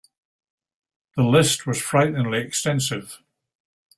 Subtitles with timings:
[1.15, 3.21] The list was frighteningly extensive.